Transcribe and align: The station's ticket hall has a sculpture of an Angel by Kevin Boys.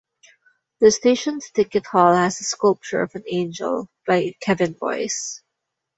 The 0.79 0.89
station's 0.89 1.51
ticket 1.51 1.85
hall 1.85 2.15
has 2.15 2.41
a 2.41 2.43
sculpture 2.43 3.03
of 3.03 3.13
an 3.13 3.23
Angel 3.27 3.87
by 4.07 4.33
Kevin 4.39 4.73
Boys. 4.73 5.43